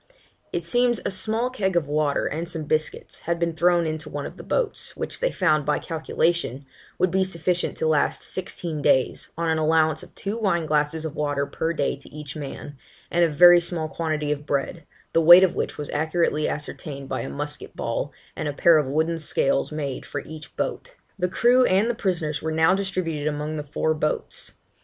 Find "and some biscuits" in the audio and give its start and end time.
2.25-3.19